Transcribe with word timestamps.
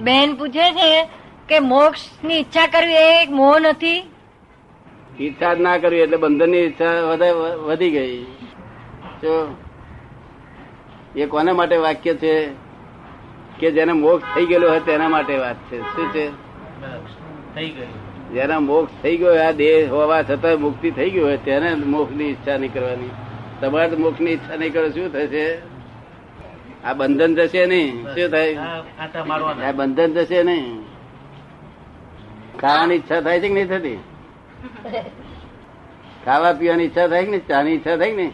બેન 0.00 0.34
પૂછે 0.36 0.66
છે 0.72 0.88
કે 1.48 1.58
મોક્ષની 1.58 2.38
ઈચ્છા 2.38 2.66
કરવી 2.66 2.92
એ 2.92 3.26
મોહ 3.30 3.58
નથી? 3.58 4.00
ઈચ્છા 5.20 5.54
ના 5.54 5.78
કરવી 5.78 5.98
એટલે 5.98 6.16
બંધનની 6.16 6.58
ઈચ્છા 6.58 6.92
વધી 7.66 7.90
ગઈ. 7.90 8.24
જો, 9.22 9.34
એ 11.16 11.26
કોને 11.26 11.52
માટે 11.52 11.76
વાક્ય 11.76 12.14
છે? 12.14 12.34
કે 13.60 13.70
જેને 13.70 13.92
મોક્ષ 13.92 14.34
થઈ 14.34 14.46
ગયેલો 14.46 14.68
હોય 14.68 14.80
તેના 14.80 15.08
માટે 15.08 15.36
વાત 15.36 15.58
છે. 15.70 15.78
શું 15.80 16.06
છે? 16.12 16.24
જેના 18.34 18.60
મોક્ષ 18.60 18.92
થઈ 19.02 19.16
ગયો 19.16 19.34
આ 19.42 19.50
દેહ 19.50 19.90
હોવા 19.90 20.22
છતાં 20.22 20.60
મુક્તિ 20.60 20.90
થઈ 20.90 21.10
ગયું 21.10 21.26
હોય, 21.28 21.36
તેને 21.36 21.74
મોક્ષની 21.74 22.24
ઈચ્છા 22.24 22.56
નહીં 22.56 22.72
કરવાની. 22.72 23.10
તમારે 23.60 23.96
મોક્ષની 23.96 24.30
ઈચ્છા 24.30 24.56
નહીં 24.56 24.72
કરો, 24.72 24.88
શું 24.90 25.12
થશે? 25.12 25.46
આ 26.84 26.92
બંધન 26.92 27.34
જશે 27.34 27.66
નહીં. 27.66 28.04
શું 28.04 28.30
થાય? 28.30 28.54
આ 28.54 28.82
આટા 28.98 29.24
મારવાના. 29.24 29.68
આ 29.68 29.72
બંધન 29.72 30.12
જશે 30.12 30.42
નહીં. 30.42 30.80
ખાવાની 32.60 32.94
ઈચ્છા 32.94 33.20
થાય 33.20 33.40
છે 33.40 33.48
કે 33.48 33.54
નહીં 33.54 33.68
થતી? 33.68 33.98
ખાવા 36.24 36.52
પીવાની 36.52 36.84
ઈચ્છા 36.84 37.08
થાય 37.08 37.24
કે 37.24 37.30
નહીં? 37.30 37.46
ચાની 37.46 37.70
ઈચ્છા 37.70 37.96
થાય 37.96 38.10
કે 38.10 38.16
નહીં? 38.16 38.32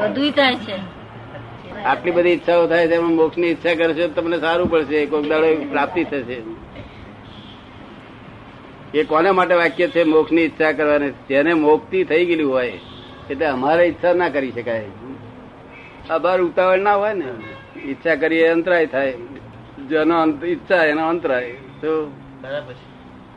બધું 0.00 0.30
થાય 0.30 0.54
છે. 0.54 0.76
આટલી 1.84 2.10
બધી 2.10 2.30
ઈચ્છાઓ 2.30 2.66
થાય 2.66 2.88
છે 2.88 2.98
મોક્ષની 2.98 3.46
ઈચ્છા 3.46 3.74
કરશો 3.74 4.08
તો 4.08 4.20
તમને 4.20 4.38
સારું 4.38 4.70
પડશે. 4.70 5.06
કોઈક 5.06 5.28
દાડો 5.28 5.54
પ્રાપ્તિ 5.70 6.04
થશે. 6.04 6.38
એ 8.94 9.04
કોને 9.04 9.30
માટે 9.30 9.54
વાક્ય 9.54 9.88
છે? 9.88 10.04
મોક્ષની 10.04 10.42
ઈચ્છા 10.42 10.72
કરવાની. 10.72 11.10
જેને 11.28 11.54
મોક્તિ 11.54 12.04
થઈ 12.04 12.24
ગયેલી 12.26 12.42
હોય 12.42 12.72
એટલે 13.30 13.46
અમારે 13.46 13.84
ઈચ્છા 13.84 14.12
ના 14.12 14.28
કરી 14.28 14.52
શકાય. 14.52 14.90
અભાર 16.10 16.40
ઉતાવળ 16.40 16.78
ના 16.78 16.94
હોય 16.94 17.14
ને 17.14 17.24
ઈચ્છા 17.84 18.14
કરીએ 18.14 18.48
અંતરાય 18.48 18.86
થાય. 18.86 19.12
જેનો 19.88 20.46
ઈચ્છા 20.46 20.84
એનો 20.84 21.08
અંતરાય. 21.08 21.52
તો 21.52 22.12
બરાબર 22.40 22.74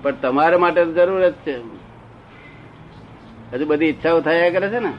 પણ 0.01 0.11
તમારા 0.11 0.57
માટે 0.57 0.85
તો 0.85 0.91
જરૂર 0.91 1.29
જ 1.29 1.33
છે. 1.33 1.57
હજુ 3.53 3.65
બધી 3.65 3.85
ઈચ્છાઓ 3.85 4.21
થયા 4.21 4.49
કરે 4.49 4.69
છે 4.69 4.79
ને? 4.79 4.93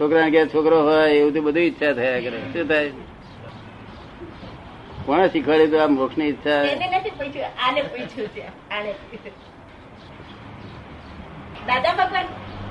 છોકરા 0.00 0.28
કે 0.28 0.46
છોકરો 0.46 0.82
હોય 0.82 1.10
એવું 1.10 1.34
તો 1.34 1.40
બધી 1.40 1.60
ઈચ્છા 1.60 1.92
થયા 1.92 2.20
કરે. 2.20 2.38
શું 2.52 2.68
થાય? 2.68 2.90
કોણે 5.06 5.28
શીખવાડ્યું 5.28 5.70
તો 5.70 5.78
આ 5.78 5.86
મોક્ષની 5.86 6.24
ઈચ્છા? 6.24 6.50
એને 6.50 6.98
નથી 6.98 7.10
પૂછ્યું 7.10 7.46
આને 7.66 7.82
પૂછ્યું 7.82 8.28
છે 8.28 8.42
આને 8.46 8.92
પૂછ્યું. 8.92 9.34
દાદા 11.66 11.92
ભગવાન 11.92 12.24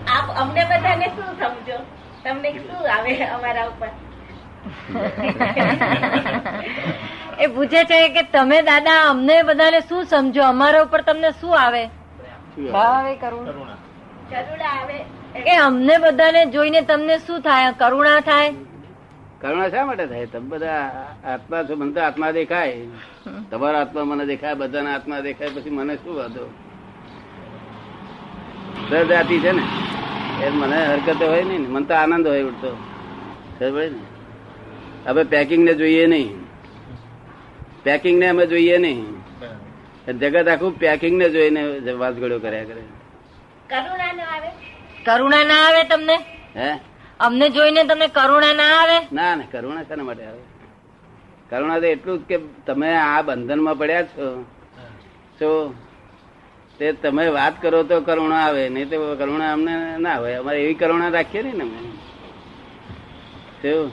આપ 0.07 0.37
અમને 0.37 0.65
બધાને 0.65 1.05
શું 1.05 1.25
સમજો? 1.25 1.79
તમને 2.25 2.51
શું 2.51 2.85
આવે 2.93 3.25
અમારા 3.25 3.67
ઉપર? 3.67 3.89
એ 7.39 7.47
પૂછે 7.47 7.85
છે 7.85 8.09
કે 8.09 8.23
તમે 8.23 8.61
દાદા 8.61 9.09
અમને 9.09 9.43
બધાને 9.43 9.79
શું 9.79 10.05
સમજો? 10.05 10.43
અમારા 10.43 10.83
ઉપર 10.83 11.01
તમને 11.01 11.31
શું 11.31 11.59
આવે? 11.59 11.89
ભાવ 12.71 13.13
કરુણા? 13.13 13.77
આવે. 14.65 15.05
અમને 15.57 15.97
બધાને 15.97 16.45
જોઈને 16.45 16.81
તમને 16.81 17.17
શું 17.17 17.41
થાય? 17.41 17.71
કરુણા 17.71 18.19
થાય? 18.19 18.53
કરુણા 19.41 19.69
શા 19.69 19.85
માટે 19.85 20.05
થાય? 20.05 20.25
તમે 20.25 20.47
બધા 20.47 20.91
આત્મા 21.25 21.63
છો 21.63 21.75
મને 21.75 21.93
તો 21.93 22.01
આત્મા 22.01 22.31
દેખાય. 22.31 22.75
તમારો 23.51 23.77
આત્મા 23.77 24.05
મને 24.05 24.25
દેખાય 24.25 24.53
બધાના 24.53 24.93
આત્મા 24.93 25.19
દેખાય 25.19 25.49
પછી 25.49 25.69
મને 25.69 25.95
શું 25.95 26.15
વાંધો? 26.15 26.49
સહજાતિ 28.89 29.39
છે 29.39 29.51
ને? 29.51 29.94
એ 30.45 30.49
મને 30.49 30.79
હરકત 30.85 31.21
હોય 31.23 31.43
નહીં 31.43 31.63
મને 31.73 31.85
તો 31.89 31.93
આનંદ 31.93 32.27
હોય 32.27 32.43
ઉઠતો 32.49 32.71
ખબર 33.59 33.89
ને? 33.91 34.01
હવે 35.07 35.23
પેકિંગ 35.23 35.63
ને 35.63 35.73
જોઈએ 35.73 36.07
નહીં. 36.07 36.31
પેકિંગ 37.83 38.17
ને 38.19 38.27
અમે 38.29 38.45
જોઈએ 38.45 38.77
નહીં. 38.77 39.05
જગત 40.21 40.47
આખું 40.47 40.79
પેકિંગ 40.79 41.15
ને 41.17 41.29
જોઈને 41.29 41.61
વાસગડો 42.01 42.39
કર્યા 42.39 42.63
કરે. 42.63 42.83
કરુણા 43.69 44.13
ના 44.13 44.29
આવે? 44.35 44.49
કરુણા 45.05 45.43
ના 45.43 45.61
આવે 45.67 45.81
તમને? 45.83 46.17
હે? 46.55 46.69
અમને 47.19 47.49
જોઈને 47.49 47.81
તમને 47.83 48.07
કરુણા 48.07 48.53
ના 48.53 48.73
આવે? 48.81 48.97
ના 49.11 49.35
ના 49.35 49.47
કરુણા 49.51 49.83
શાના 49.83 50.03
માટે 50.03 50.25
આવે? 50.25 50.43
કરુણા 51.49 51.79
તો 51.79 51.85
એટલું 51.85 52.19
જ 52.19 52.23
કે 52.29 52.37
તમે 52.65 52.89
આ 52.97 53.21
બંધનમાં 53.21 53.77
પડ્યા 53.77 54.03
છો. 54.03 54.45
તો 55.39 55.49
તે 56.79 56.91
તમે 56.93 57.27
વાત 57.29 57.61
કરો 57.61 57.83
તો 57.83 58.01
કરુણા 58.01 58.35
આવે 58.35 58.69
નહીં 58.69 58.89
તો 58.89 59.15
કરુણા 59.15 59.53
અમને 59.53 59.97
ના 59.97 60.15
હોય. 60.15 60.35
અમારે 60.35 60.63
એવી 60.63 60.73
કરુણા 60.73 61.09
રાખીએ 61.09 61.41
નહીં 61.43 61.57
ને 61.57 61.63
અમે. 61.63 61.79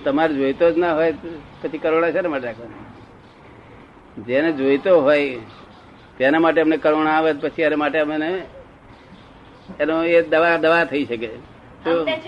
તમારે 0.04 0.34
જોઈતો 0.34 0.70
જ 0.70 0.78
ના 0.78 0.94
હોય 0.94 1.12
પછી 1.62 1.78
કરુણા 1.78 2.20
ને 2.20 2.28
માટે 2.28 2.46
રાખવાની? 2.46 4.22
જેને 4.24 4.52
જોઈતો 4.52 5.00
હોય 5.00 5.36
તેના 6.18 6.38
માટે 6.38 6.60
અમને 6.60 6.76
કરુણા 6.76 7.10
આવે 7.10 7.32
પછી 7.32 7.62
એના 7.62 7.76
માટે 7.76 7.98
અમે 7.98 8.42
એનો 9.80 10.02
એ 10.04 10.22
દવા 10.22 10.56
દવા 10.56 10.84
થઈ 10.84 11.04
શકે. 11.04 11.30
અમને 11.86 12.20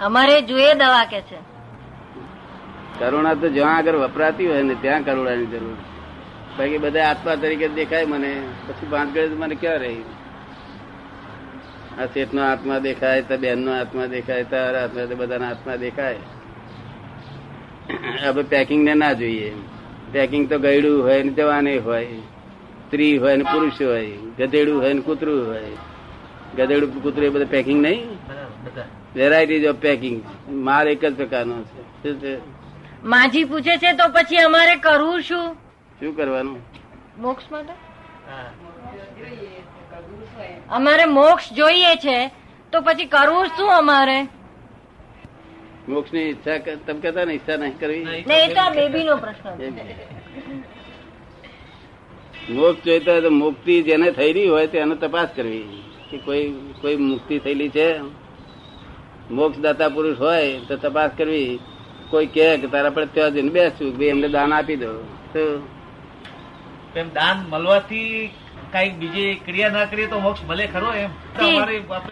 અમારે 0.00 0.42
જોઈએ 0.42 0.74
દવા 0.74 1.04
કે 1.04 1.20
છે. 1.20 1.38
કરુણા 2.98 3.34
તો 3.34 3.48
જ્યાં 3.48 3.76
આગળ 3.76 3.96
વપરાતી 3.96 4.46
હોય 4.46 4.62
ને 4.62 4.74
ત્યાં 4.74 5.04
કરુણાની 5.04 5.46
જરૂર. 5.46 5.76
બાકી 6.58 6.78
બધા 6.78 7.04
આત્મા 7.04 7.34
તરીકે 7.34 7.68
દેખાય 7.68 8.04
મને. 8.04 8.32
પછી 8.68 8.86
ગળે 9.14 9.28
મને 9.28 9.54
ક્યાં 9.54 9.78
રહી? 9.78 10.04
આ 11.98 12.06
શેઠ 12.06 12.32
નો 12.34 12.42
આત્મા 12.42 12.78
દેખાય, 12.78 13.22
તો 13.22 13.36
બેન 13.36 13.58
નો 13.58 13.72
આત્મા 13.80 14.06
દેખાય 14.06 14.44
તારા 14.44 14.82
આત્મા 14.84 15.04
બધાના 15.16 15.48
આત્મા 15.48 15.76
દેખાય. 15.76 16.16
હવે 18.24 18.42
પેકિંગ 18.42 18.84
ને 18.84 19.14
જોઈએ. 19.14 19.52
પેકિંગ 20.12 20.48
તો 20.48 20.58
ગયડું 20.58 21.02
હોય 21.02 21.22
ને 21.22 21.30
જવાને 21.30 21.78
હોય, 21.78 22.06
સ્ત્રી 22.86 23.18
હોય 23.18 23.36
ને 23.36 23.42
પુરુષ 23.42 23.82
હોય, 23.82 24.10
ગધેડું 24.38 24.82
હોય 24.82 24.92
ને 24.92 25.00
કૂતરું 25.00 25.46
હોય. 25.46 25.72
ગધેડું 26.56 27.02
કૂતરું 27.02 27.24
એ 27.24 27.28
બધું 27.28 27.50
પેકિંગ 27.50 27.82
નહીં? 27.82 28.06
વેરાયટીઝ 29.16 29.64
ઓફ 29.64 29.76
પેકિંગ 29.76 30.22
માલ 30.48 30.88
એક 30.88 31.04
જ 31.04 31.14
પ્રકારનો 31.14 31.62
છે? 31.62 32.38
માજી 33.04 33.44
પૂછે 33.44 33.76
છે 33.76 33.92
તો 33.92 34.04
પછી 34.08 34.36
અમારે 34.36 34.76
કરવું 34.76 35.20
શું? 35.20 35.67
શું 36.00 36.16
કરવાનું? 36.16 36.60
મોક્ષ 37.18 37.46
માટે? 37.52 37.72
અમારે 40.68 41.04
મોક્ષ 41.04 41.52
જોઈએ 41.52 41.94
છે. 42.04 42.18
તો 42.72 42.80
પછી 42.80 43.04
કરવું 43.04 43.46
શું 43.56 43.70
અમારે? 43.76 44.18
મોક્ષની 45.88 46.26
ઈચ્છા 46.30 46.58
તમે 46.86 47.00
કહેતા 47.00 47.24
ને 47.24 47.32
ઈચ્છા 47.34 47.56
નહીં 47.56 47.78
કરવી? 47.80 48.04
એ 48.40 48.48
તો 48.56 48.64
બેબી 48.76 49.04
નો 49.04 49.16
પ્રશ્ન 49.16 49.48
મોક્ષ 52.58 52.84
જોઈતા 52.84 53.12
હોય 53.12 53.22
તો 53.22 53.30
મુક્તિ 53.30 53.82
જેને 53.82 54.08
થયેલી 54.18 54.48
હોય 54.48 54.66
તેને 54.66 54.96
તપાસ 54.96 55.30
કરવી. 55.36 55.82
કે 56.10 56.18
કોઈ 56.26 56.44
કોઈ 56.80 56.96
મુક્તિ 56.96 57.38
થયેલી 57.38 57.70
છે? 57.70 57.88
મોક્ષ 59.30 59.58
દાતા 59.66 59.88
પુરુષ 59.96 60.18
હોય 60.18 60.60
તો 60.68 60.76
તપાસ 60.76 61.10
કરવી. 61.18 61.60
કોઈ 62.10 62.26
કે 62.26 62.46
તારા 62.72 62.90
પર 62.90 63.04
ત્યાં 63.14 63.32
જઈને 63.32 63.50
બેસું 63.56 63.90
ભાઈ 63.98 64.12
એમને 64.14 64.28
દાન 64.36 64.52
આપી 64.52 64.76
દો 64.76 64.92
તો 65.32 65.42
એમ 66.96 67.08
દાન 67.08 67.50
મળવાથી 67.50 68.30
કઈ 68.72 68.90
બીજી 68.90 69.34
ક્રિયા 69.34 69.68
ના 69.68 69.84
કરીએ 69.84 70.06
તો 70.06 70.18
મોક્ષ 70.18 70.40
મળે 70.44 70.66
ખરો 70.66 70.92
એમ? 70.92 71.10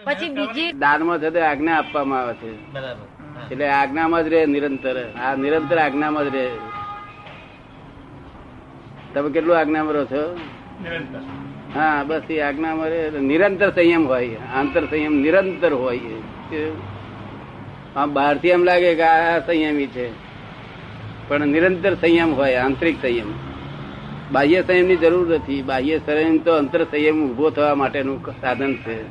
પછી 0.05 0.29
બીજી 0.29 0.71
દાનમાં 0.71 1.19
છે 1.19 1.29
તે 1.29 1.41
આજ્ઞા 1.41 1.77
આપવામાં 1.77 2.19
આવે 2.19 2.33
છે. 2.33 2.71
બરાબર. 2.71 3.07
એટલે 3.51 3.69
આજ્ઞામાં 3.69 4.25
જ 4.25 4.27
રહે 4.27 4.45
નિરંતર. 4.45 5.09
આ 5.11 5.35
નિરંતર 5.35 5.77
આજ્ઞામાં 5.77 6.31
જ 6.31 6.35
રહે. 6.35 6.49
તમે 9.13 9.31
કેટલું 9.31 9.59
આજ્ઞામાં 9.59 9.93
રહો 9.93 10.05
છો? 10.05 10.39
હા 11.75 12.03
બસ 12.03 12.21
એ 12.29 12.39
આજ્ઞામાં 12.39 12.89
રહે. 12.89 12.97
એટલે 12.97 13.19
નિરંતર 13.19 13.71
સંયમ 13.71 14.07
હોય. 14.07 14.35
આંતર 14.55 14.85
સંયમ 14.85 15.15
નિરંતર 15.15 15.73
હોય. 15.73 15.97
કે 16.49 16.71
આમ 17.95 18.13
બહારથી 18.13 18.47
એમ 18.47 18.63
લાગે 18.63 18.95
કે 18.95 19.03
આ 19.03 19.39
સંયમી 19.39 19.87
છે. 19.87 20.11
પણ 21.29 21.47
નિરંતર 21.47 21.93
સંયમ 21.93 22.35
હોય 22.35 22.55
આંતરિક 22.55 23.01
સંયમ. 23.01 23.46
બાહ્ય 24.31 24.63
સંયમની 24.63 24.95
જરૂર 24.95 25.35
નથી. 25.35 25.61
બાહ્ય 25.61 25.99
સંયમ 25.99 26.37
તો 26.37 26.57
અંતર 26.57 26.83
સંયમ 26.83 27.31
ઊભો 27.31 27.49
થવા 27.49 27.75
માટેનું 27.75 28.25
સાધન 28.41 28.75
છે. 28.75 29.03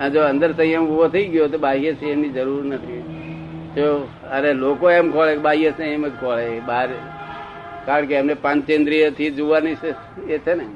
આ 0.00 0.08
જો 0.08 0.20
અંદર 0.22 0.52
સંયમ 0.52 0.86
ઊભો 0.86 1.08
થઈ 1.08 1.26
ગયો 1.26 1.48
તો 1.48 1.58
બાહ્ય 1.58 1.92
સંયમની 1.92 2.28
જરૂર 2.28 2.64
નથી. 2.64 3.02
જો 3.76 4.08
અરે 4.30 4.52
લોકો 4.52 4.90
એમ 4.90 5.12
ખોળે 5.12 5.36
બાહ્ય 5.36 5.70
સંયમ 5.70 6.08
જ 6.08 6.12
ખોળે. 6.20 6.60
બહાર 6.60 6.88
કારણ 7.86 8.06
કે 8.06 8.14
એમને 8.14 8.34
પાંચેન્દ્રિયથી 8.34 9.30
જોવાની 9.30 9.74
છે- 9.74 10.22
એ 10.28 10.38
છે 10.38 10.54
ને. 10.54 10.66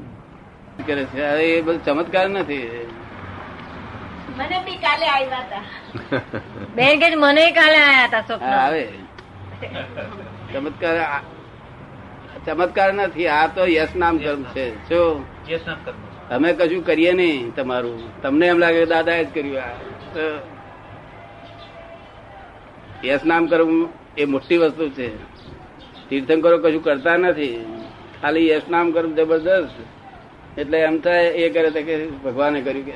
કરે 0.86 1.04
છે? 1.04 1.22
અરે 1.22 1.44
એ 1.44 1.60
બધું 1.60 1.84
ચમત્કાર 1.84 2.28
નથી. 2.28 2.86
મને 4.38 4.58
બી 4.64 4.76
કાલે 4.76 5.06
આવ્યા 5.06 5.38
હતા 5.38 5.62
બેન 6.74 7.00
કે 7.00 7.14
મને 7.14 7.50
કાલે 7.50 7.78
આવ્યા 7.78 8.18
હતા 8.18 8.36
આવે. 8.46 8.88
ચમત્કાર 10.54 10.98
આ- 10.98 11.20
ચમત્કાર 12.46 12.92
નથી 12.92 13.26
આ 13.26 13.46
તો 13.46 13.66
યશ 13.66 13.88
નામ 13.96 14.18
કર્મ 14.18 14.42
છે. 14.42 14.88
જો 14.88 15.24
અમે 16.30 16.52
કશું 16.52 16.86
કરીએ 16.86 17.12
નહીં 17.12 17.54
તમારું. 17.54 18.22
તમને 18.22 18.46
એમ 18.46 18.58
લાગે 18.58 18.86
દાદા 18.86 19.22
જ 19.22 19.26
કર્યું 19.34 19.58
આ. 19.58 19.68
યશ 23.04 23.20
નામ 23.24 23.46
કરવું 23.46 23.88
એ 24.18 24.24
મોટી 24.24 24.56
વસ્તુ 24.56 24.88
છે. 24.88 25.16
તીર્થંકરો 26.08 26.58
કશું 26.58 26.84
કરતા 26.84 27.16
નથી. 27.16 27.64
ખાલી 28.22 28.48
યશ 28.48 28.62
નામ 28.70 28.90
કરવું 28.90 29.14
જબરદસ્ત. 29.14 30.58
એટલે 30.58 30.78
એમ 30.78 31.00
થાય 31.00 31.26
એ 31.26 31.48
કરે 31.48 31.70
તો 31.70 31.82
કે 31.82 32.06
ભગવાને 32.06 32.60
કર્યું 32.60 32.86
કે? 32.86 32.92